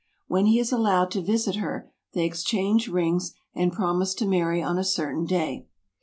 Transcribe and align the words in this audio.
When 0.25 0.47
he 0.47 0.57
is 0.57 0.71
allowed 0.71 1.11
to 1.11 1.21
visit 1.21 1.57
her, 1.57 1.91
they 2.13 2.25
exchange 2.25 2.87
rings, 2.87 3.35
and 3.53 3.71
promise 3.71 4.15
to 4.15 4.25
marry 4.25 4.59
on 4.59 4.79
a 4.79 4.81
cer¬ 4.81 5.13
tain 5.13 5.27
day. 5.27 5.67